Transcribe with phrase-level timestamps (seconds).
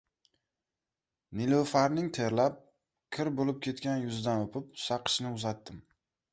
[1.41, 2.57] Nilufaming terlab,
[3.19, 5.89] kir bo‘lib ketgan yuzidan o‘pib, saqichni uzatdim.